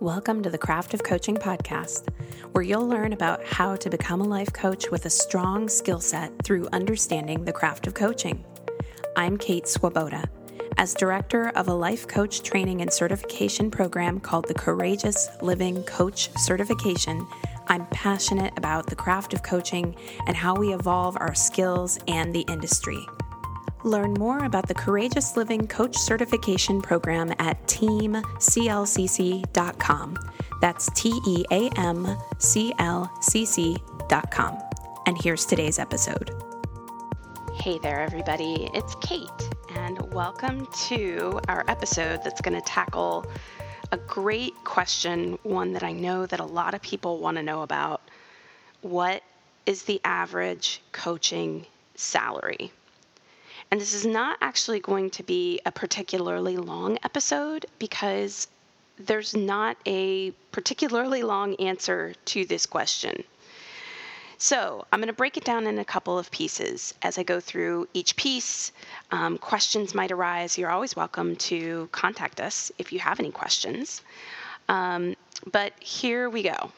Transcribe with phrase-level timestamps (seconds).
[0.00, 2.08] Welcome to the Craft of Coaching podcast,
[2.50, 6.32] where you'll learn about how to become a life coach with a strong skill set
[6.42, 8.44] through understanding the craft of coaching.
[9.16, 10.28] I'm Kate Swoboda.
[10.78, 16.28] As director of a life coach training and certification program called the Courageous Living Coach
[16.38, 17.24] Certification,
[17.68, 19.94] I'm passionate about the craft of coaching
[20.26, 23.06] and how we evolve our skills and the industry.
[23.84, 28.24] Learn more about the Courageous Living Coach Certification Program at teamclcc.com.
[30.62, 34.58] That's T E A M C L C C.com.
[35.04, 36.30] And here's today's episode.
[37.52, 38.70] Hey there, everybody.
[38.72, 39.28] It's Kate,
[39.74, 43.26] and welcome to our episode that's going to tackle
[43.92, 47.60] a great question, one that I know that a lot of people want to know
[47.60, 48.00] about.
[48.80, 49.22] What
[49.66, 51.66] is the average coaching
[51.96, 52.72] salary?
[53.74, 58.46] And this is not actually going to be a particularly long episode because
[59.00, 63.24] there's not a particularly long answer to this question.
[64.38, 66.94] So, I'm going to break it down in a couple of pieces.
[67.02, 68.70] As I go through each piece,
[69.10, 70.56] um, questions might arise.
[70.56, 74.02] You're always welcome to contact us if you have any questions.
[74.68, 75.16] Um,
[75.50, 76.70] but here we go.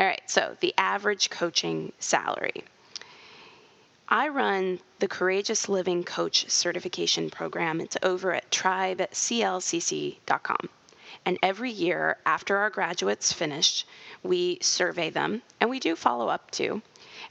[0.00, 2.64] All right, so the average coaching salary.
[4.08, 7.80] I run the Courageous Living Coach Certification Program.
[7.80, 10.68] It's over at tribeclcc.com.
[11.24, 13.86] And every year after our graduates finish,
[14.22, 16.82] we survey them and we do follow up too.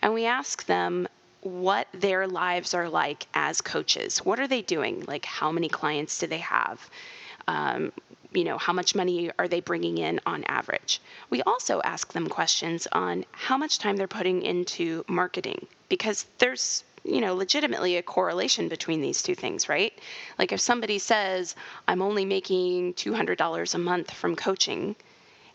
[0.01, 1.07] And we ask them
[1.41, 4.17] what their lives are like as coaches.
[4.19, 5.03] What are they doing?
[5.05, 6.89] Like, how many clients do they have?
[7.47, 7.91] Um,
[8.35, 11.01] you know, how much money are they bringing in on average?
[11.29, 16.83] We also ask them questions on how much time they're putting into marketing because there's
[17.03, 19.93] you know legitimately a correlation between these two things right?
[20.39, 21.55] Like if somebody says
[21.87, 24.95] i'm only making $200 a month from coaching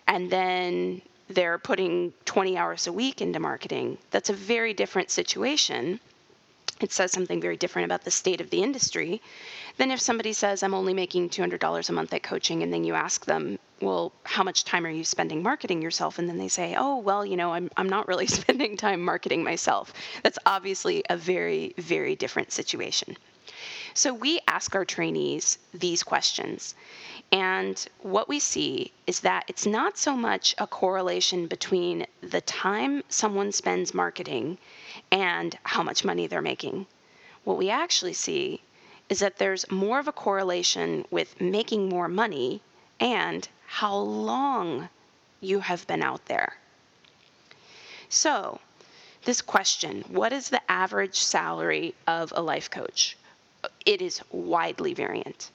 [0.06, 6.01] and then they're putting 20 hours a week into marketing that's a very different situation.
[6.81, 9.21] It says something very different about the state of the industry
[9.78, 12.94] than if somebody says, I'm only making $200 a month at coaching, and then you
[12.94, 16.19] ask them, well, how much time are you spending marketing yourself?
[16.19, 19.44] And then they say, oh, well, you know, I'm, I'm not really spending time marketing
[19.44, 19.93] myself.
[20.22, 23.16] That's obviously a very, very different situation.
[23.94, 26.75] So we ask our trainees these questions.
[27.31, 33.03] And what we see is that it's not so much a correlation between the time
[33.09, 34.59] someone spends marketing
[35.10, 36.87] and how much money they're making.
[37.45, 38.60] What we actually see
[39.09, 42.61] is that there's more of a correlation with making more money
[43.01, 44.89] and how long
[45.41, 46.57] you have been out there.
[48.09, 48.61] So,
[49.25, 53.17] this question what is the average salary of a life coach?
[53.85, 55.51] It is widely variant.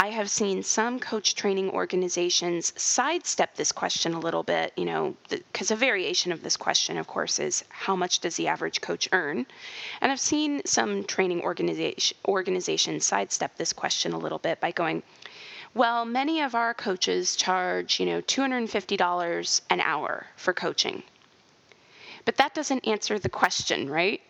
[0.00, 5.16] I have seen some coach training organizations sidestep this question a little bit, you know,
[5.28, 9.08] because a variation of this question, of course, is how much does the average coach
[9.10, 9.44] earn?
[10.00, 15.02] And I've seen some training organization, organizations sidestep this question a little bit by going,
[15.74, 21.02] well, many of our coaches charge, you know, $250 an hour for coaching.
[22.24, 24.20] But that doesn't answer the question, right?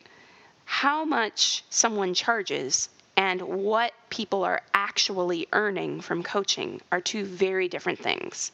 [0.64, 7.66] How much someone charges and what people are actually earning from coaching are two very
[7.66, 8.52] different things.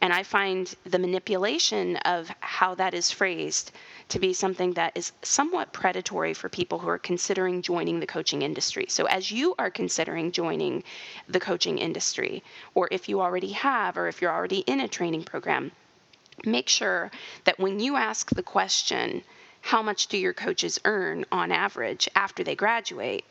[0.00, 3.72] And I find the manipulation of how that is phrased
[4.08, 8.40] to be something that is somewhat predatory for people who are considering joining the coaching
[8.40, 8.86] industry.
[8.88, 10.82] So, as you are considering joining
[11.28, 12.42] the coaching industry,
[12.74, 15.72] or if you already have, or if you're already in a training program,
[16.42, 17.10] make sure
[17.44, 19.22] that when you ask the question,
[19.60, 23.26] how much do your coaches earn on average after they graduate?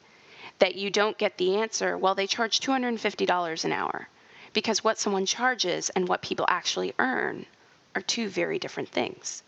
[0.60, 4.08] That you don't get the answer, well, they charge $250 an hour.
[4.54, 7.46] Because what someone charges and what people actually earn
[7.94, 9.44] are two very different things.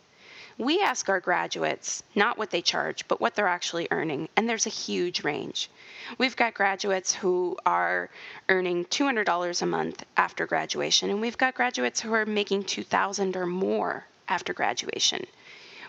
[0.57, 4.65] We ask our graduates not what they charge, but what they're actually earning, and there's
[4.65, 5.69] a huge range.
[6.17, 8.09] We've got graduates who are
[8.49, 13.45] earning $200 a month after graduation, and we've got graduates who are making 2000 or
[13.45, 15.27] more after graduation.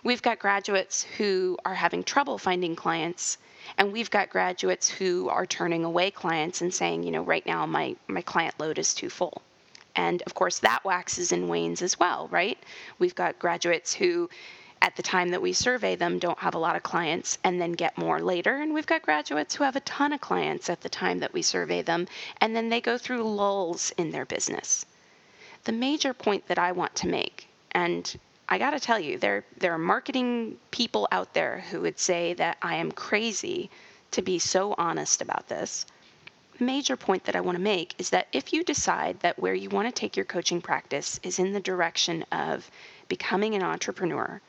[0.05, 3.39] We've got graduates who are having trouble finding clients
[3.77, 7.67] and we've got graduates who are turning away clients and saying, you know, right now
[7.67, 9.43] my, my client load is too full.
[9.95, 12.57] And of course, that waxes and wanes as well, right?
[12.99, 14.31] We've got graduates who,
[14.81, 17.73] at the time that we survey them, don't have a lot of clients and then
[17.73, 18.57] get more later.
[18.57, 21.43] And we've got graduates who have a ton of clients at the time that we
[21.43, 22.07] survey them,
[22.41, 24.87] and then they go through lulls in their business.
[25.65, 28.19] The major point that I want to make, and
[28.51, 32.33] I got to tell you, there there are marketing people out there who would say
[32.35, 33.71] that I am crazy
[34.13, 35.85] to be so honest about this.
[36.59, 39.69] major point that I want to make is that if you decide that where you
[39.69, 42.71] want to take your coaching practice is in the direction of
[43.07, 44.41] becoming an entrepreneur,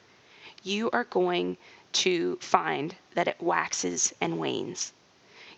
[0.64, 1.58] you are going
[1.92, 4.94] to find that it waxes and wanes.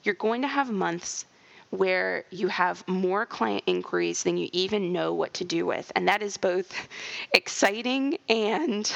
[0.03, 1.25] You're going to have months
[1.71, 5.89] where you have more client inquiries than you even know what to do with.
[5.95, 6.71] And that is both
[7.33, 8.87] exciting and,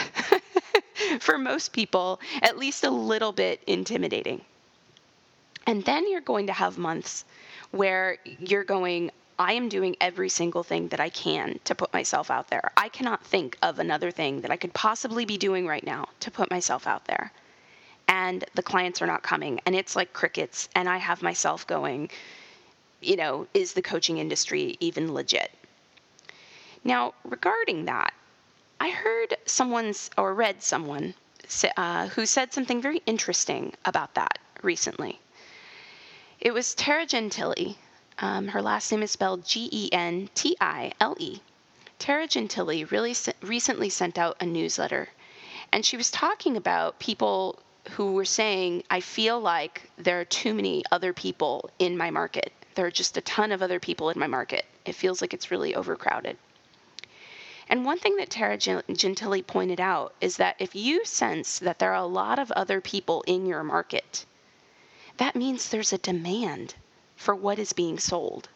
[1.19, 4.41] for most people, at least a little bit intimidating.
[5.65, 7.25] And then you're going to have months
[7.71, 12.29] where you're going, I am doing every single thing that I can to put myself
[12.29, 12.71] out there.
[12.77, 16.31] I cannot think of another thing that I could possibly be doing right now to
[16.31, 17.31] put myself out there.
[18.07, 20.69] And the clients are not coming, and it's like crickets.
[20.75, 22.09] And I have myself going,
[23.01, 25.51] you know, is the coaching industry even legit?
[26.83, 28.13] Now, regarding that,
[28.79, 31.13] I heard someone's or read someone
[31.77, 35.19] uh, who said something very interesting about that recently.
[36.39, 37.75] It was Tara Gentile,
[38.19, 41.39] um, her last name is spelled G E N T I L E.
[41.99, 45.09] Tara Gentile really recently sent out a newsletter,
[45.71, 47.59] and she was talking about people
[47.91, 52.51] who were saying, I feel like there are too many other people in my market.
[52.75, 54.65] There are just a ton of other people in my market.
[54.85, 56.37] It feels like it's really overcrowded.
[57.67, 61.91] And one thing that Tara Gentile pointed out is that if you sense that there
[61.91, 64.25] are a lot of other people in your market,
[65.17, 66.75] that means there's a demand
[67.15, 68.49] for what is being sold.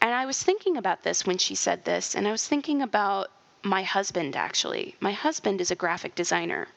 [0.00, 3.30] And I was thinking about this when she said this, and I was thinking about
[3.62, 4.94] my husband actually.
[5.00, 6.68] My husband is a graphic designer,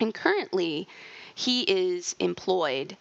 [0.00, 0.88] and currently
[1.34, 2.96] he is employed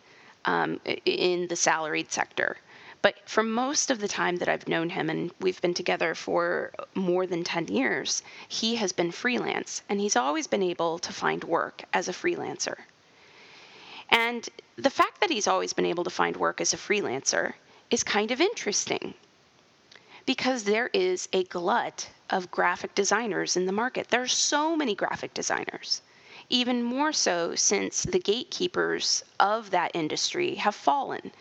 [0.45, 2.57] um, in the salaried sector.
[3.01, 6.73] But for most of the time that I've known him, and we've been together for
[6.95, 11.43] more than 10 years, he has been freelance, and he's always been able to find
[11.45, 12.75] work as a freelancer.
[14.09, 17.53] And the fact that he's always been able to find work as a freelancer
[17.89, 19.13] is kind of interesting
[20.25, 24.09] because there is a glut of graphic designers in the market.
[24.09, 26.01] There are so many graphic designers,
[26.49, 31.31] even more so since the gatekeepers of that industry have fallen.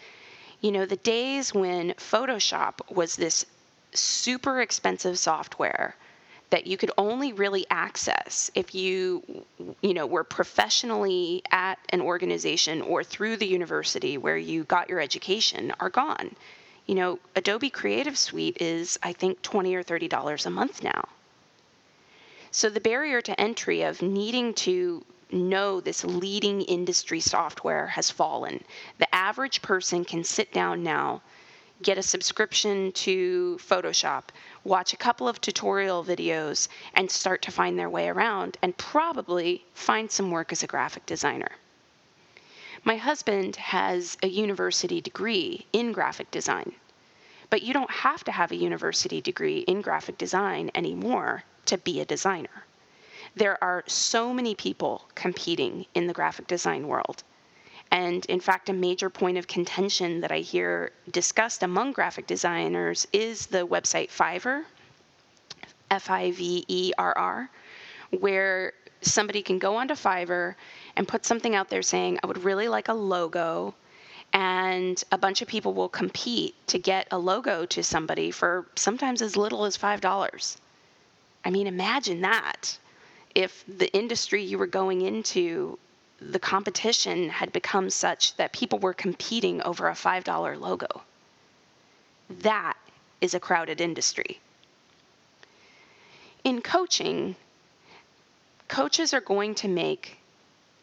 [0.60, 3.46] You know, the days when Photoshop was this
[3.92, 5.96] super expensive software
[6.50, 9.44] that you could only really access if you
[9.82, 15.00] you know were professionally at an organization or through the university where you got your
[15.00, 16.34] education are gone
[16.86, 21.04] you know adobe creative suite is i think 20 or 30 dollars a month now
[22.50, 28.62] so the barrier to entry of needing to know this leading industry software has fallen
[28.98, 31.20] the average person can sit down now
[31.82, 34.24] get a subscription to Photoshop,
[34.64, 39.64] watch a couple of tutorial videos, and start to find their way around and probably
[39.74, 41.50] find some work as a graphic designer.
[42.84, 46.74] My husband has a university degree in graphic design,
[47.50, 52.00] but you don't have to have a university degree in graphic design anymore to be
[52.00, 52.64] a designer.
[53.34, 57.22] There are so many people competing in the graphic design world
[57.90, 63.06] and in fact, a major point of contention that I hear discussed among graphic designers
[63.12, 64.64] is the website Fiverr,
[65.90, 67.50] F I V E R R,
[68.10, 70.54] where somebody can go onto Fiverr
[70.96, 73.74] and put something out there saying, I would really like a logo.
[74.32, 79.22] And a bunch of people will compete to get a logo to somebody for sometimes
[79.22, 80.56] as little as $5.
[81.44, 82.78] I mean, imagine that.
[83.34, 85.78] If the industry you were going into
[86.20, 91.02] the competition had become such that people were competing over a $5 logo.
[92.28, 92.76] That
[93.20, 94.40] is a crowded industry.
[96.44, 97.36] In coaching,
[98.68, 100.18] coaches are going to make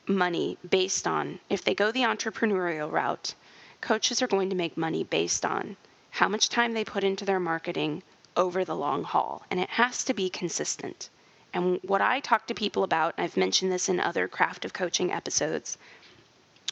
[0.07, 3.35] money based on, if they go the entrepreneurial route,
[3.81, 5.77] coaches are going to make money based on
[6.11, 8.01] how much time they put into their marketing
[8.37, 9.43] over the long haul.
[9.51, 11.09] And it has to be consistent.
[11.53, 14.73] And what I talk to people about, and I've mentioned this in other craft of
[14.73, 15.77] coaching episodes,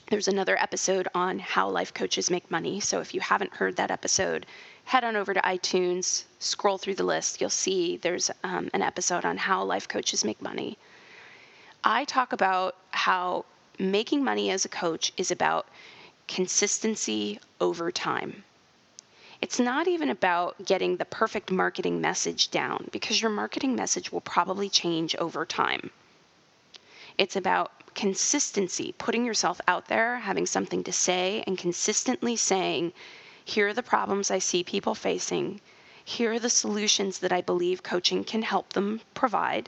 [0.09, 2.79] there's another episode on how life coaches make money.
[2.81, 4.45] So if you haven't heard that episode,
[4.83, 7.39] head on over to iTunes, scroll through the list.
[7.39, 10.77] You'll see there's um, an episode on how life coaches make money.
[11.83, 13.43] I talk about how
[13.77, 15.67] making money as a coach is about
[16.25, 18.45] consistency over time.
[19.41, 24.21] It's not even about getting the perfect marketing message down because your marketing message will
[24.21, 25.91] probably change over time.
[27.17, 32.93] It's about consistency, putting yourself out there, having something to say, and consistently saying,
[33.43, 35.59] here are the problems I see people facing.
[36.05, 39.67] Here are the solutions that I believe coaching can help them provide.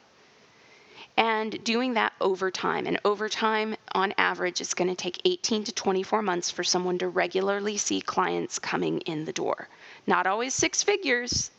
[1.18, 2.88] And doing that over time.
[2.88, 6.98] And over time, on average, it's going to take 18 to 24 months for someone
[7.00, 9.70] to regularly see clients coming in the door.
[10.08, 11.52] Not always six figures.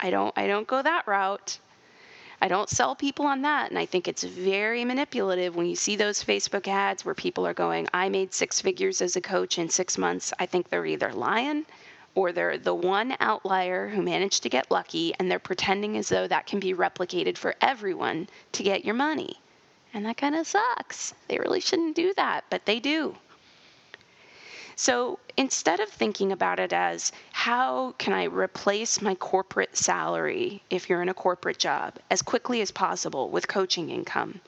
[0.00, 1.58] I don't I don't go that route.
[2.40, 3.70] I don't sell people on that.
[3.70, 7.54] And I think it's very manipulative when you see those Facebook ads where people are
[7.54, 10.32] going, I made six figures as a coach in six months.
[10.40, 11.66] I think they're either lying
[12.14, 16.28] or they're the one outlier who managed to get lucky and they're pretending as though
[16.28, 19.36] that can be replicated for everyone to get your money.
[19.94, 21.14] And that kind of sucks.
[21.28, 23.16] They really shouldn't do that, but they do.
[24.74, 30.88] So instead of thinking about it as how can I replace my corporate salary if
[30.88, 34.40] you're in a corporate job as quickly as possible with coaching income,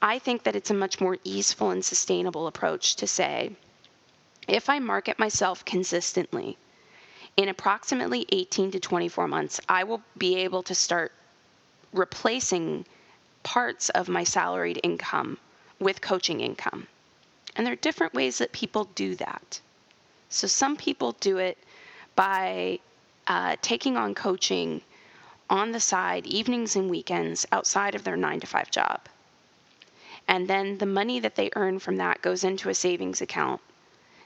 [0.00, 3.52] I think that it's a much more easeful and sustainable approach to say,
[4.48, 6.56] if I market myself consistently,
[7.36, 11.12] in approximately 18 to 24 months, I will be able to start
[11.92, 12.86] replacing
[13.42, 15.38] parts of my salaried income
[15.78, 16.88] with coaching income.
[17.54, 19.60] And there are different ways that people do that.
[20.30, 21.58] So some people do it
[22.16, 22.80] by
[23.26, 24.80] uh, taking on coaching
[25.50, 29.00] on the side, evenings and weekends, outside of their nine to five job.
[30.26, 33.60] And then the money that they earn from that goes into a savings account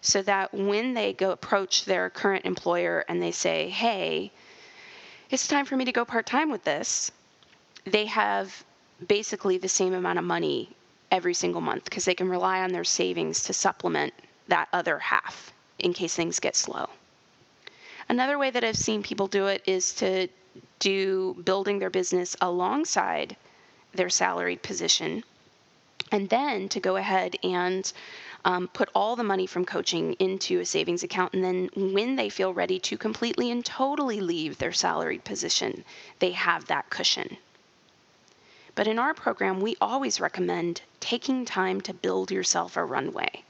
[0.03, 4.33] so that when they go approach their current employer and they say, hey,
[5.31, 7.11] it's time for me to go part time with this,
[7.87, 8.65] they have
[9.09, 10.69] basically the same amount of money
[11.13, 14.13] every single month because they can rely on their savings to supplement
[14.49, 16.89] that other half in case things get slow.
[18.09, 20.27] Another way that I've seen people do it is to
[20.81, 23.37] do building their business alongside
[23.95, 25.23] their salaried position
[26.11, 27.93] and then to go ahead and
[28.45, 31.35] um, put all the money from coaching into a savings account.
[31.35, 35.85] And then when they feel ready to completely and totally leave their salaried position,
[36.19, 37.37] they have that cushion.
[38.75, 43.45] But in our program, we always recommend taking time to build yourself a runway.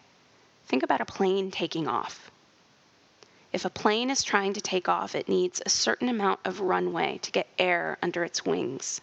[0.66, 2.30] Think about a plane taking off.
[3.52, 7.18] If a plane is trying to take off, it needs a certain amount of runway
[7.18, 9.00] to get air under its wings.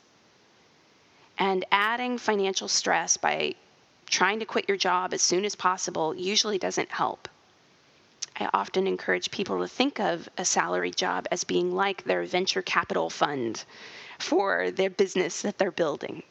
[1.39, 3.55] And adding financial stress by
[4.07, 7.29] trying to quit your job as soon as possible usually doesn't help.
[8.37, 12.61] I often encourage people to think of a salary job as being like their venture
[12.61, 13.63] capital fund
[14.17, 16.23] for their business that they're building.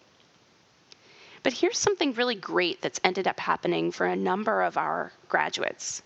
[1.42, 6.02] But here's something really great that's ended up happening for a number of our graduates.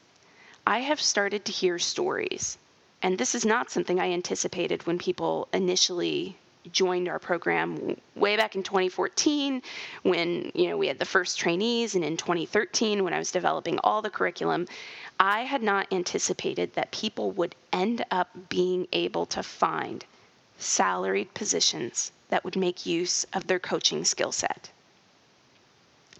[0.64, 2.58] I have started to hear stories,
[3.02, 6.36] and this is not something I anticipated when people initially
[6.70, 9.62] joined our program way back in 2014
[10.02, 13.78] when you know we had the first trainees and in 2013 when I was developing
[13.80, 14.68] all the curriculum
[15.18, 20.04] I had not anticipated that people would end up being able to find
[20.58, 24.70] salaried positions that would make use of their coaching skill set.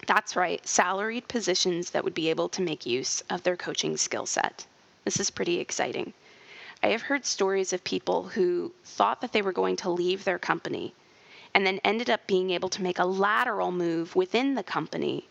[0.05, 4.25] That's right, salaried positions that would be able to make use of their coaching skill
[4.25, 4.65] set.
[5.05, 6.13] This is pretty exciting.
[6.83, 10.37] I have heard stories of people who thought that they were going to leave their
[10.37, 10.93] company
[11.53, 15.29] and then ended up being able to make a lateral move within the company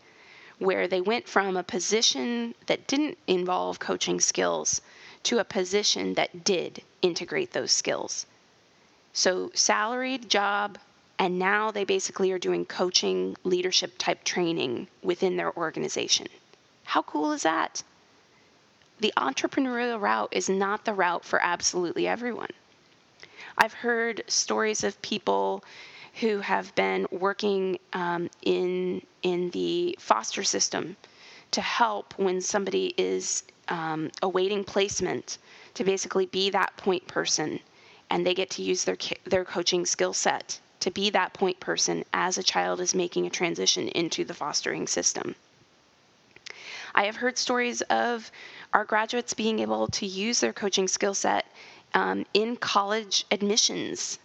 [0.59, 4.81] where they went from a position that didn't involve coaching skills
[5.25, 8.25] to a position that did integrate those skills.
[9.13, 10.79] So, salaried job,
[11.19, 16.29] and now they basically are doing coaching, leadership type training within their organization.
[16.85, 17.83] How cool is that?
[19.03, 22.51] The entrepreneurial route is not the route for absolutely everyone.
[23.59, 25.65] I've heard stories of people
[26.21, 30.97] who have been working um, in in the foster system
[31.51, 35.39] to help when somebody is um, awaiting placement
[35.75, 37.59] to basically be that point person,
[38.09, 42.05] and they get to use their their coaching skill set to be that point person
[42.13, 45.35] as a child is making a transition into the fostering system.
[46.95, 48.31] I have heard stories of
[48.73, 51.47] our graduates being able to use their coaching skill set
[51.95, 54.19] um, in college admissions.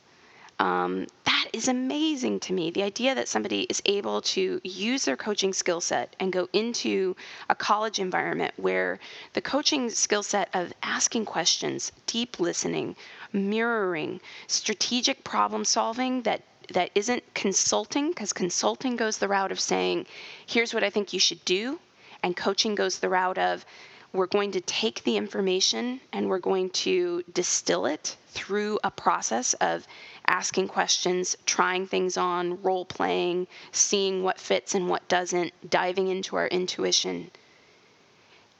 [0.59, 2.71] Um, that is amazing to me.
[2.71, 7.15] The idea that somebody is able to use their coaching skill set and go into
[7.49, 8.99] a college environment where
[9.33, 12.95] the coaching skill set of asking questions, deep listening,
[13.33, 16.41] mirroring, strategic problem solving that
[16.73, 20.05] that isn't consulting because consulting goes the route of saying,
[20.45, 21.79] here's what I think you should do,
[22.23, 23.65] and coaching goes the route of
[24.13, 29.53] we're going to take the information and we're going to distill it through a process
[29.55, 29.85] of
[30.27, 36.35] asking questions, trying things on, role playing, seeing what fits and what doesn't, diving into
[36.35, 37.29] our intuition.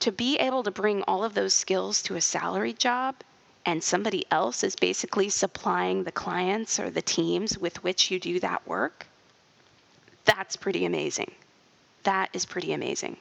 [0.02, 3.16] To be able to bring all of those skills to a salary job
[3.66, 8.40] and somebody else is basically supplying the clients or the teams with which you do
[8.40, 9.08] that work,
[10.26, 11.32] That's pretty amazing.
[12.04, 13.18] That is pretty amazing.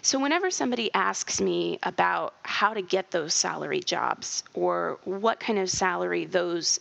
[0.00, 5.58] So, whenever somebody asks me about how to get those salary jobs or what kind
[5.58, 6.78] of salary those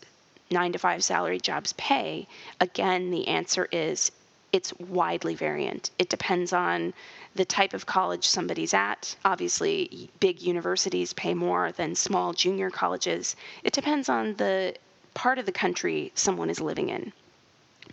[0.51, 2.27] nine to five salary jobs pay,
[2.59, 4.11] again, the answer is
[4.53, 5.91] it's widely variant.
[5.99, 6.93] It depends on
[7.35, 9.15] the type of college somebody's at.
[9.25, 13.35] Obviously, big universities pay more than small junior colleges.
[13.63, 14.75] It depends on the
[15.13, 17.11] part of the country someone is living in.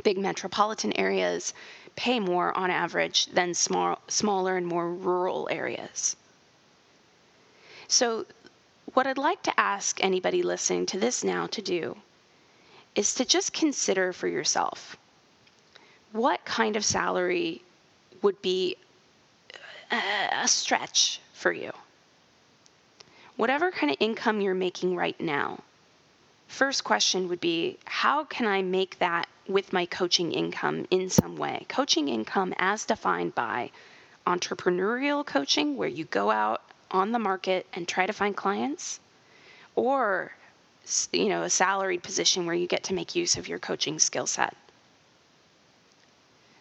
[0.02, 1.54] Big metropolitan areas
[1.96, 6.16] pay more on average than small, smaller and more rural areas.
[7.88, 8.26] So,
[8.92, 11.96] what I'd like to ask anybody listening to this now to do
[12.94, 14.96] is to just consider for yourself
[16.12, 17.62] what kind of salary
[18.22, 18.76] would be
[19.90, 21.72] a stretch for you.
[23.36, 25.62] Whatever kind of income you're making right now,
[26.48, 31.36] first question would be how can I make that with my coaching income in some
[31.36, 31.66] way?
[31.68, 33.70] Coaching income as defined by
[34.26, 39.00] entrepreneurial coaching, where you go out on the market and try to find clients,
[39.74, 40.32] or
[41.12, 44.26] you know, a salaried position where you get to make use of your coaching skill
[44.26, 44.54] set.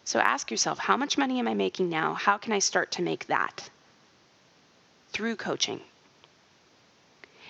[0.04, 2.14] So ask yourself, how much money am I making now?
[2.14, 3.70] How can I start to make that
[5.12, 5.80] through coaching?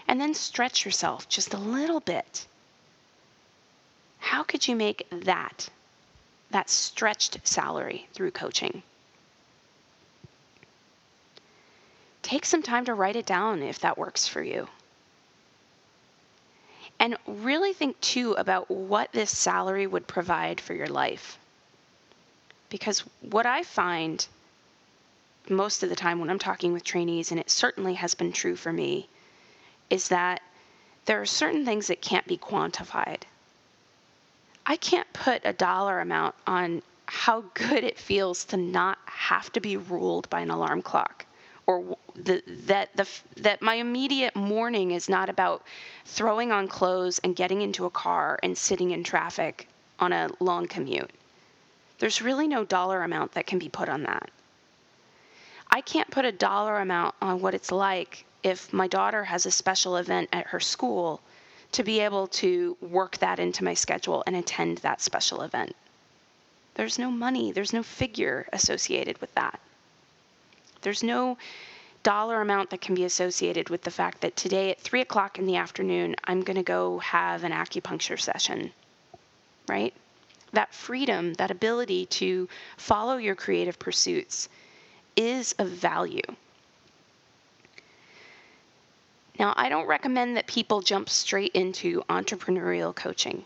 [0.06, 2.46] And then stretch yourself just a little bit.
[4.18, 5.68] How could you make that,
[6.50, 8.82] that stretched salary through coaching?
[12.22, 14.66] Take some time to write it down if that works for you.
[16.98, 21.38] And really think too about what this salary would provide for your life.
[22.70, 24.26] Because what I find
[25.48, 28.56] most of the time when I'm talking with trainees, and it certainly has been true
[28.56, 29.08] for me,
[29.90, 30.42] is that
[31.06, 33.22] there are certain things that can't be quantified.
[34.66, 39.60] I can't put a dollar amount on how good it feels to not have to
[39.60, 41.26] be ruled by an alarm clock
[41.66, 45.62] or the, that the that my immediate morning is not about
[46.04, 50.66] throwing on clothes and getting into a car and sitting in traffic on a long
[50.66, 51.10] commute.
[51.98, 54.30] There's really no dollar amount that can be put on that.
[55.70, 59.50] I can't put a dollar amount on what it's like if my daughter has a
[59.50, 61.20] special event at her school
[61.72, 65.74] to be able to work that into my schedule and attend that special event.
[66.74, 69.58] There's no money, there's no figure associated with that.
[70.82, 71.36] There's no
[72.04, 75.46] dollar amount that can be associated with the fact that today at three o'clock in
[75.46, 78.70] the afternoon, I'm going to go have an acupuncture session,
[79.66, 79.94] right?
[80.52, 84.48] That freedom, that ability to follow your creative pursuits
[85.16, 86.22] is of value.
[89.36, 93.44] Now, I don't recommend that people jump straight into entrepreneurial coaching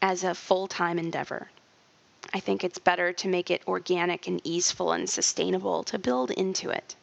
[0.00, 1.50] as a full time endeavor.
[2.32, 6.70] I think it's better to make it organic and easeful and sustainable to build into
[6.70, 6.96] it.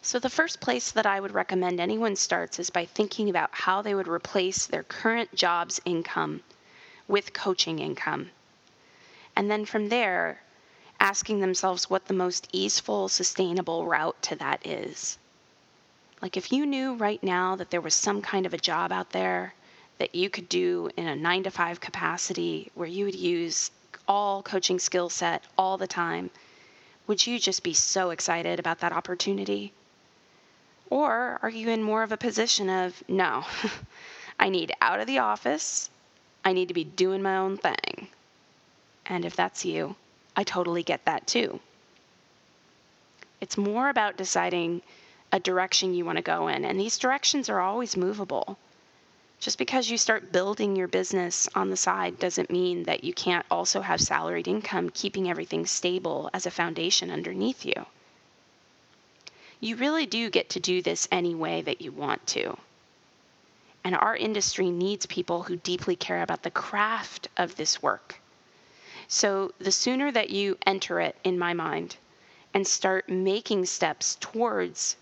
[0.00, 3.82] So, the first place that I would recommend anyone starts is by thinking about how
[3.82, 6.44] they would replace their current job's income
[7.08, 8.30] with coaching income.
[9.34, 10.40] And then from there,
[10.98, 15.18] asking themselves what the most easeful, sustainable route to that is.
[16.26, 19.10] Like, if you knew right now that there was some kind of a job out
[19.10, 19.54] there
[19.98, 23.70] that you could do in a nine to five capacity where you would use
[24.08, 26.30] all coaching skill set all the time,
[27.06, 29.72] would you just be so excited about that opportunity?
[30.90, 33.44] Or are you in more of a position of, no,
[34.40, 35.90] I need out of the office,
[36.44, 38.08] I need to be doing my own thing?
[39.06, 39.94] And if that's you,
[40.34, 41.60] I totally get that too.
[43.40, 44.82] It's more about deciding
[45.32, 48.58] a direction you want to go in, and these directions are always movable.
[49.38, 53.44] Just because you start building your business on the side doesn't mean that you can't
[53.50, 57.86] also have salaried income keeping everything stable as a foundation underneath you.
[59.60, 62.56] You really do get to do this any way that you want to.
[63.84, 68.20] And our industry needs people who deeply care about the craft of this work.
[69.08, 71.96] So the sooner that you enter it, in my mind,
[72.52, 74.96] and start making steps towards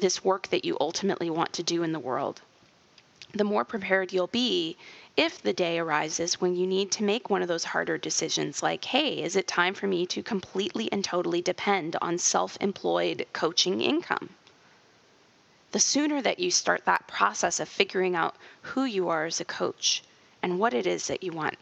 [0.00, 2.40] this work that you ultimately want to do in the world,
[3.32, 4.76] the more prepared you'll be
[5.16, 8.84] if the day arises when you need to make one of those harder decisions like,
[8.84, 13.80] hey, is it time for me to completely and totally depend on self employed coaching
[13.80, 14.30] income?
[15.72, 19.44] The sooner that you start that process of figuring out who you are as a
[19.44, 20.02] coach
[20.42, 21.56] and what it is that you want,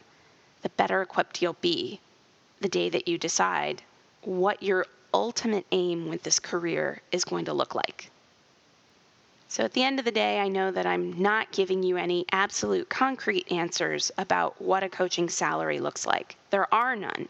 [0.63, 1.99] the better equipped you'll be
[2.61, 3.83] the day that you decide
[4.23, 8.09] what your ultimate aim with this career is going to look like.
[9.51, 12.23] So at the end of the day, I know that I'm not giving you any
[12.31, 16.35] absolute concrete answers about what a coaching salary looks like.
[16.51, 17.27] There are none.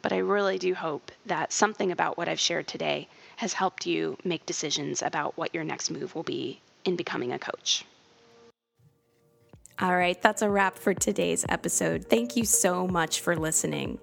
[0.00, 4.16] But I really do hope that something about what I've shared today has helped you
[4.24, 7.84] make decisions about what your next move will be in becoming a coach.
[9.80, 12.04] All right, that's a wrap for today's episode.
[12.04, 13.98] Thank you so much for listening.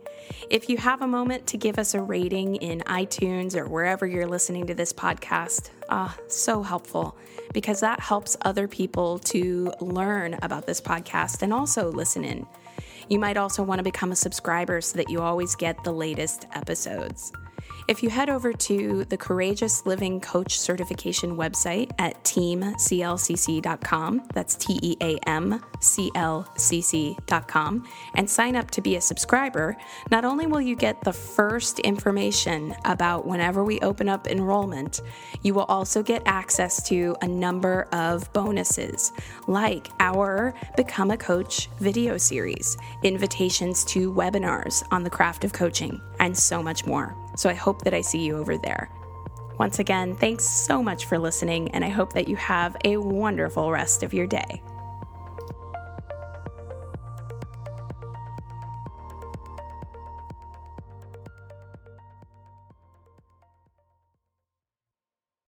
[0.49, 4.27] If you have a moment to give us a rating in iTunes or wherever you're
[4.27, 7.17] listening to this podcast, ah, so helpful
[7.53, 12.45] because that helps other people to learn about this podcast and also listen in.
[13.07, 16.47] You might also want to become a subscriber so that you always get the latest
[16.51, 17.31] episodes.
[17.87, 24.79] If you head over to the Courageous Living Coach Certification website at teamclcc.com, that's T
[24.81, 29.75] E A M C L C C.com, and sign up to be a subscriber,
[30.11, 35.01] not only will you get the first information about whenever we open up enrollment,
[35.41, 39.11] you will also get access to a number of bonuses,
[39.47, 45.99] like our Become a Coach video series, invitations to webinars on the craft of coaching,
[46.19, 47.20] and so much more.
[47.35, 48.89] So I hope that I see you over there.
[49.57, 53.71] Once again, thanks so much for listening, and I hope that you have a wonderful
[53.71, 54.61] rest of your day.